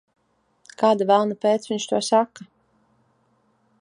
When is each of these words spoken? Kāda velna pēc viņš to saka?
Kāda 0.83 1.07
velna 1.11 1.37
pēc 1.45 1.69
viņš 1.73 1.85
to 1.93 2.01
saka? 2.11 2.49